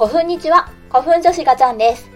[0.00, 2.08] 古墳日は古墳女子ガチャンです。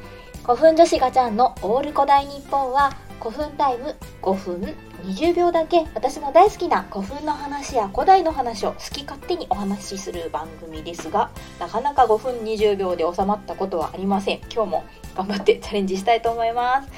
[0.42, 14.38] 古墳女子ガチャンのオール古代日本は古墳タイム5分20秒だけ私の大好きな古墳の話や古代の話を好き勝手にお話しする番組ですがなかなか5分20秒で収まったことはありません。
[14.50, 16.88] 今日も頑張ってチャレンジしたいと思います。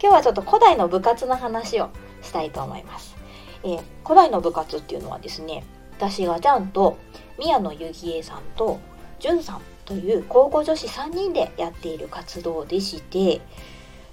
[0.00, 1.90] 今日はちょっと古代の部活の話を
[2.22, 3.16] したいと思います。
[3.64, 5.64] えー、古代の部活っていうのはですね
[5.98, 6.98] 私がちゃんと
[7.36, 8.78] 宮野由紀恵さんと
[9.20, 13.40] じゅんさんという高校女子3人でやっている活動でして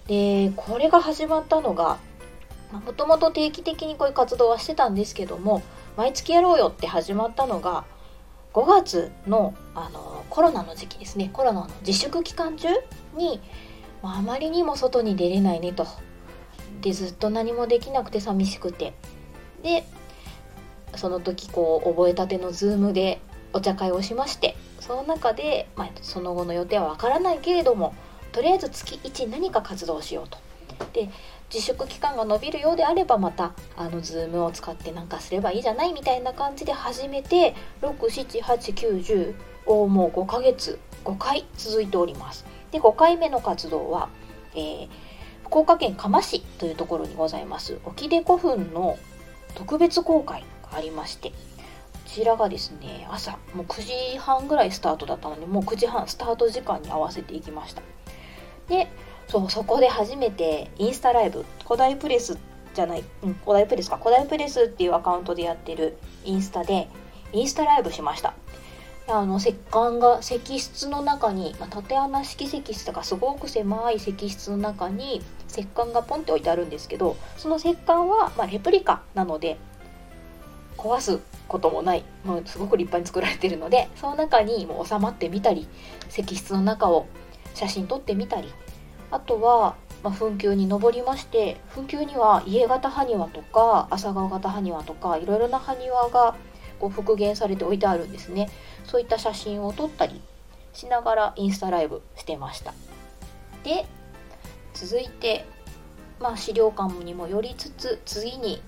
[0.07, 1.97] でこれが始まったのが
[2.71, 5.61] もともと定期的にこういう活動はしてたんですけども
[5.95, 7.85] 毎月やろうよって始まったのが
[8.53, 11.29] 5月のあのコロナの時期ですね。
[11.33, 12.67] コロナの自粛期間中
[13.15, 13.39] に、
[14.01, 15.85] まあ、あまりにも外に出れないねと。
[16.81, 18.93] でずっと何もできなくて寂しくて。
[19.63, 19.85] で
[20.95, 23.19] その時こう覚えたての Zoom で
[23.53, 27.95] お茶会をしましてその中で、まあ、その後の予定はわからないけれども
[28.33, 30.37] とりあえず月1何か活動しようと。
[30.91, 31.09] で
[31.53, 39.35] 自粛期間が延びるようであればまたあの Zoom を使ってなんかすればいいじゃないみたいな感じで始めて678910
[39.67, 42.45] をもう5ヶ月5回続いております。
[42.71, 44.09] で5回目の活動は、
[44.55, 44.89] えー、
[45.45, 48.97] 福岡県嘉麻市というところにございます沖出古墳の
[49.53, 51.31] 特別公開がありまして
[52.13, 57.81] ちらがですね朝もう9時半ぐらいスタートだったのでもう9時半スタート時間に合わせていきました。
[58.69, 58.87] で
[59.27, 62.37] そうそこで初めてインスタライブ古代プレス
[62.75, 66.87] じゃない、うん、古代プレスか古代プレスっていうアカウントでやってるインスタで
[67.31, 68.35] インスタライブしました。
[69.07, 79.57] あの石棺が石室の中に、まあ、縦穴式石室とかすごく狭い石室の中に石棺がポンって置いてあるんですけどその石棺は、まあ、レプリカなので
[80.77, 85.67] 壊すこともないもうすごく立派に作られてるので その中にもう収まってみたり
[86.09, 87.05] 石室の中を
[87.53, 88.53] 写真撮ってみたり
[89.11, 96.35] あとは、まあ、墳丘に登りまして墳丘には家型埴輪とか朝顔型埴輪とかいろいろな埴輪が
[96.79, 98.49] こう復元されて置いてあるんですね。
[98.83, 100.21] そういった写真を撮ったり
[100.73, 102.73] しながらインスタライブしてました。
[103.63, 103.85] で
[104.73, 105.45] 続いて
[106.19, 108.61] まあ資料館にも寄りつつ次に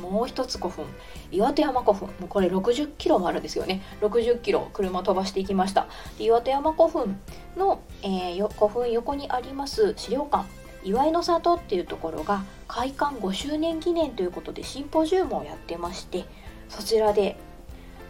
[0.00, 0.86] もう一つ古墳
[1.30, 2.08] 岩手山古墳。
[2.20, 3.82] もうこれ60キロもあるんですよね。
[4.00, 5.86] 60キロ車飛ばしていきました。
[6.18, 7.18] 岩手山古墳
[7.56, 10.46] の、えー、古墳横にあります資料館。
[10.84, 16.24] 岩井の里っていうところが開館5周年記念ということでシンポジウムをやってまして
[16.68, 17.36] そちらで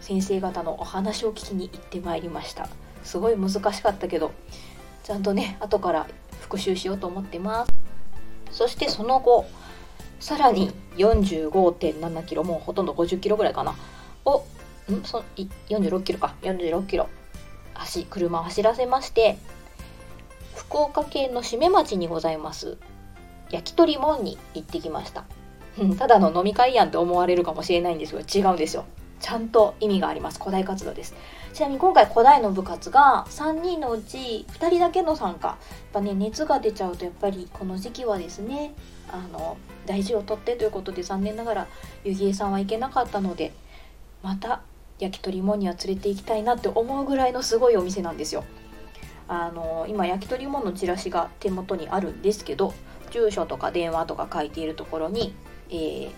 [0.00, 2.68] 先生方のお話を聞きに行ってまいりました。
[3.04, 4.32] すごい難しかったけど
[5.04, 6.06] ちゃんとね後から
[6.40, 7.72] 復習しようと思ってます。
[8.50, 9.46] そしてその後
[10.22, 13.74] さらに45.7キロもうほとんど50キロぐらいかな。
[14.24, 14.44] を
[14.88, 15.02] ん？
[15.02, 15.24] そ
[15.68, 16.36] 46キロか。
[16.42, 17.08] 46キロ。
[17.74, 19.36] 走車を走らせまして
[20.54, 22.78] 福岡県の締め町にございます。
[23.50, 25.24] 焼き鳥門に行ってきました。
[25.98, 28.84] ただの飲み会やんって思われるかもしれないんですが違うんですよ。
[29.22, 30.38] ちゃんと意味があります。
[30.38, 31.14] 古代活動です。
[31.54, 35.48] ちなみに今回古代の部活が3人のうち2人だけの参加。
[35.48, 35.56] やっ
[35.92, 38.74] ぱね熱が出ちゃうとやっぱりこの時期はですね
[39.10, 39.56] あの
[39.86, 41.66] 大事をとってということで残念ながら
[42.04, 43.52] ゆぎえさんは行けなかったので
[44.22, 44.62] また
[44.98, 48.44] 焼き鳥もには連れて行きたいなって思うぐらいのすごいお店なんですよ。
[49.28, 52.74] あの今焼き鳥ものチラシが手元にあるんですけど
[53.10, 55.34] 住所とか電話とか書いているところに
[55.70, 56.10] 「えー、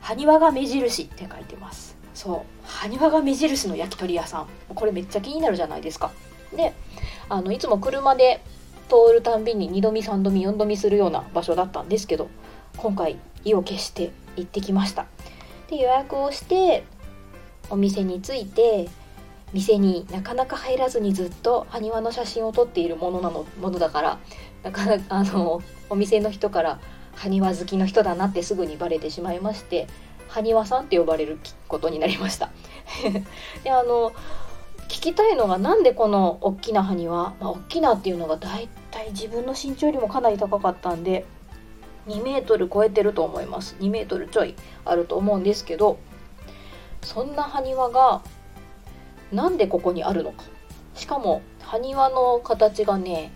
[0.00, 2.01] 埴輪が目印」って書いてます。
[2.14, 2.40] そう。
[2.64, 4.46] 埴輪が目印の焼き鳥屋さん。
[4.74, 6.12] これめっちゃ気になるじゃないですか。
[6.54, 6.74] で
[7.28, 8.42] あのいつも車で
[8.88, 12.28] 通るたんびに2度見3度見4度見するような場所だったんですけど
[12.76, 15.06] 今回意を決して行ってきました。
[15.68, 16.84] で予約をして
[17.70, 18.88] お店に着いて
[19.52, 24.18] 店になかなか入らずにずっと埴輪の写真を撮っているものなのものだから
[24.62, 26.80] なかなかあのお店の人から
[27.14, 29.86] 埴輪好きの人だなってすぐにバレてしまいまして
[30.32, 31.38] 埴輪さんって呼ばれる
[31.68, 32.50] ことになりました。
[33.62, 34.12] であの
[34.88, 41.24] 聞きたいのがなんでこの大きな埴輪、まあ、大きなっていうのが大体自分の身長よりもかなり高かったんで
[42.08, 43.76] 2メートル超えてると思います。
[43.80, 45.98] 2メートルちょいあると思うんですけど
[47.02, 48.22] そんな埴輪が
[49.32, 50.44] なんでここにあるのか。
[50.94, 53.32] しかも埴輪の形がね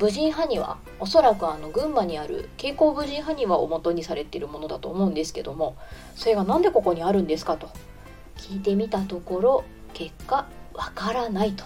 [0.00, 5.76] 武人埴輪おそらくあの群馬にある蛍光武人埴輪を元にされているものだと思うんですけども
[6.16, 7.68] それが何でここにあるんですかと。
[8.38, 11.64] 聞いてみたところ結果わからないと。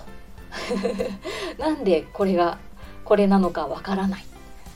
[1.59, 2.59] なんでこれが
[3.05, 4.25] これなのかわからない。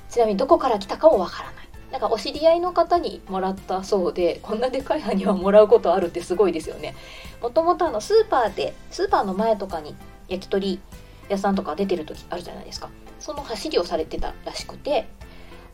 [0.08, 1.68] ちなみにどこから来たかもわからない。
[1.90, 6.94] なんかお知り合いの方にもらったそうでこんなでかい埴輪もらうことあるってすごいですよね。
[7.42, 9.96] もともとあのスーパーでスーパーの前とかに
[10.28, 10.78] 焼き鳥
[11.28, 12.90] 屋さんとか出てる時あるじゃないですか。
[13.20, 15.08] その走りをされてたらしくて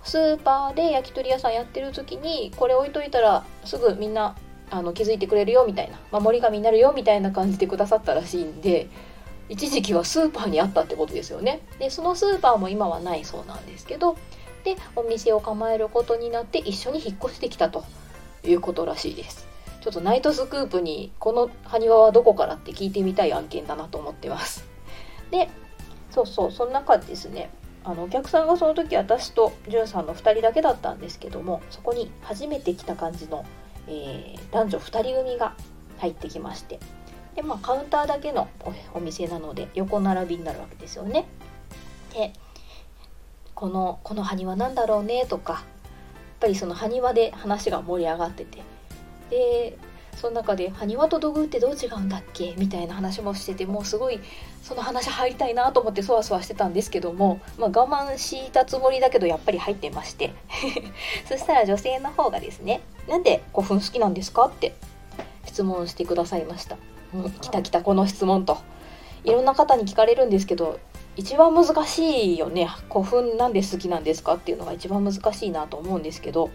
[0.02, 4.36] スーパーで焼き鳥屋さんやってる時にこれ置いといたらすぐみんな
[4.70, 8.88] あの気づいてくれるよみたいな守り神になるよみたいな感じでくださったらしいんで
[9.48, 11.60] 一時期はスーパーにあったってことですよね。
[11.78, 14.16] でそのスーパーも今はないそうなんですけど
[14.64, 17.84] でお店を構えることになって一緒に引っ越してきたと
[18.42, 19.46] いうことらしいです。
[19.82, 24.64] ちょっとナイトスクープにこの埴輪はどこからって聞いてみたい案件だなと思ってます。
[25.30, 25.50] で
[26.14, 27.50] そうそうその中ですね。
[27.82, 33.44] あのお客さんがその時私とじゅんさんの2人だけだったんですけどもそこに初めて来た感じの、
[33.88, 35.54] えー、男女2人組が
[35.98, 36.80] 入ってきまして
[37.36, 38.48] でまあカウンターだけの
[38.94, 41.26] お店なので横並びになるわけですよね。
[42.14, 42.32] で
[43.54, 45.62] このこの埴輪なんだろうねとかやっ
[46.40, 48.62] ぱりその埴輪で話が盛り上がってて
[49.28, 49.76] で
[50.16, 54.20] その中で「埴輪と土偶ってどう違うんだっけ?」みたいな話もしててもうすごい
[54.62, 60.32] その話入りたいなと思ってそわそわしてたんですけども、まあ、我慢したつもりだけどやっぱり入ってまして
[61.28, 64.74] そしたら女性の方がですね「なんで古墳好きなんですか?」って
[65.46, 66.76] 質問してくださいました。
[67.14, 68.58] うん、来た来たこの質問と
[69.22, 70.80] いろんな方に聞かれるんですけど
[71.16, 74.34] 一番難しいよね古墳なんで好きなんですか？
[74.34, 76.50] っていうのが一番難しいなと思うんですけど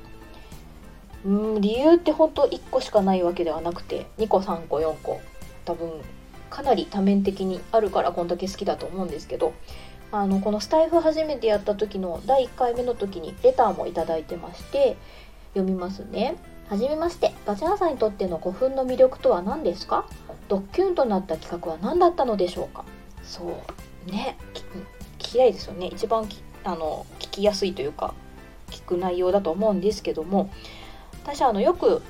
[1.26, 5.20] うん理由って本当1個しかないわけではなくて2個3個4個
[5.66, 5.92] 多分
[6.50, 9.54] かなり多面的にあるからこんだけ好きだと思うんですけど
[10.12, 14.98] あのこのスタイフ初めてやった時の第1回目の時にレターも頂いてまして
[15.54, 16.36] 読みますね。
[16.68, 20.06] はじめまして、バチャーさんにとっての古墳の魅力とは何ですか？
[20.48, 22.86] ドッキュンとなった企画は何だったのでしょうか？
[23.24, 23.44] そ
[24.08, 24.64] うね聞
[25.18, 25.88] きたいですよね。
[25.88, 26.30] 一番
[26.64, 28.14] あの聞きやすいというか
[28.70, 30.52] 聞く内容だと思うんですけども
[31.36, 32.02] 私あのよく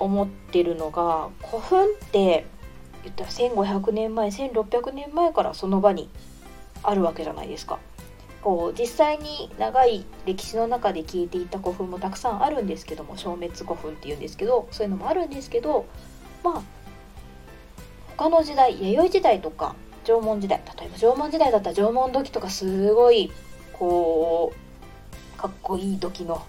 [0.00, 2.44] 思ってるのが古墳って
[3.04, 6.08] 言ったら1500年前1600年前からその場に
[6.82, 7.78] あるわけじゃないですか。
[8.42, 15.84] こう実際に長い歴史の中で消えていた古墳もたくさんあるんですけども消滅古墳っていうんですけどそういうのもあるんですけど
[16.42, 16.62] まあ
[18.16, 19.74] 他の時代弥生時代とか
[20.04, 23.30] 縄文時代例えば縄文時代だったら縄文土器とかすごい
[23.74, 24.54] こ
[25.36, 26.42] うかっこいい土器の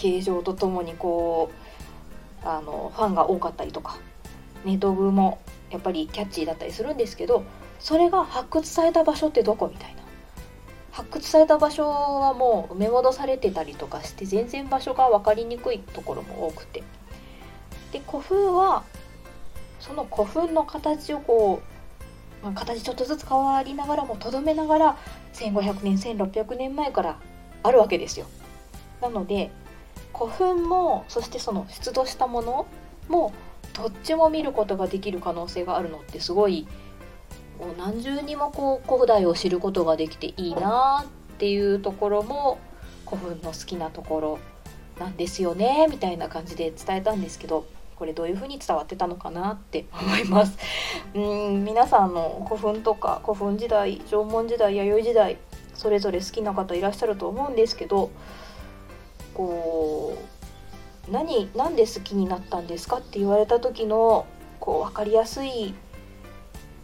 [0.00, 1.50] 形状とともにこ
[2.42, 3.98] うあのファンが多かったりとか
[4.64, 5.38] ネトグも
[5.70, 7.44] やっぱりキャッチーだったりするんですけど
[7.78, 10.00] それが発掘された場所ってどこみたいな。
[10.92, 16.82] 発掘された場所はもう埋め戻されてたりとかして全然場所が分かりにくいところも多くて。
[17.92, 18.84] で古墳は
[19.80, 21.60] その古墳の形をこ
[22.42, 24.98] う、まあ、形ちょっとずつ変わりながらもとどめながら
[25.34, 27.18] 1500年1600年前から
[27.62, 28.26] あるわけですよ。
[29.00, 29.50] なので
[30.20, 32.66] 古墳もそしてその出土したもの
[33.08, 33.32] も
[33.72, 36.68] どっちも見ることができる可能性があるのってすごい
[37.78, 42.58] 何重にもこう古代を知ることができていいなっていうところも
[43.06, 44.38] 古墳の好きなところ
[44.98, 50.56] なんですよねみたいな感じで伝えたんですけどこれどういう風に伝わってたのかなって思います。
[51.14, 55.38] うん皆さんの古墳とか古墳時代縄文時代弥生時代
[55.74, 58.10] それぞれ好きな方いらっしゃると思うんですけど
[59.34, 60.16] こ
[61.08, 64.26] う何何で好きになったんですかって言われた時の
[64.58, 65.74] こう分かりやすい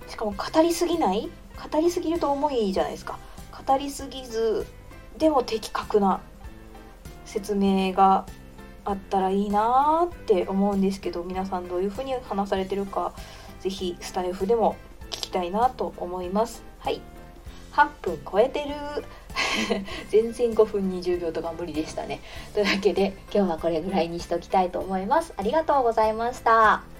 [0.08, 1.28] しかも語りすぎない？
[1.72, 3.18] 語りすぎると重いじゃないですか。
[3.66, 4.66] 語りすぎず
[5.18, 6.20] でも的確な
[7.24, 8.26] 説明が
[8.84, 13.14] あったらいいなって思うんですけど皆さんどういうふうに話されてるか
[13.60, 14.76] 是非スタイフでも
[15.10, 16.62] 聞きたいなと思います。
[16.78, 17.00] はい。
[17.72, 18.74] 8分超えてる。
[20.10, 22.20] 全然5分20秒とか無理でしたね。
[22.54, 25.32] というわけで今日はこれぐらいにしときたいと思います。
[25.36, 26.95] ありがとうございました。